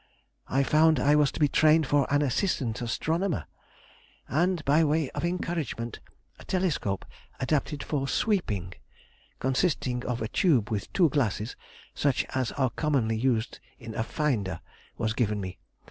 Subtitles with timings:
[0.47, 3.45] I found I was to be trained for an assistant astronomer,
[4.27, 5.99] and by way of encouragement
[6.39, 7.05] a telescope
[7.39, 8.73] adapted for "sweeping,"
[9.37, 11.55] consisting of a tube with two glasses,
[11.93, 14.61] such as are commonly used in a "finder,"
[14.97, 15.59] was given me.